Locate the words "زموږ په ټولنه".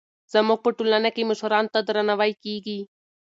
0.33-1.09